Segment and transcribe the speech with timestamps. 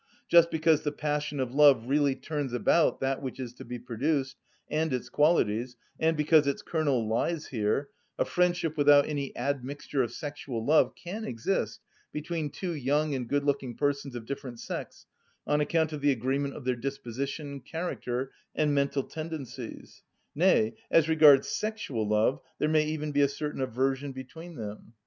[0.27, 4.35] Just because the passion of love really turns about that which is to be produced,
[4.67, 10.11] and its qualities, and because its kernel lies here, a friendship without any admixture of
[10.11, 15.05] sexual love can exist between two young and good‐looking persons of different sex,
[15.45, 20.01] on account of the agreement of their disposition, character, and mental tendencies;
[20.33, 24.93] nay, as regards sexual love there may even be a certain aversion between them.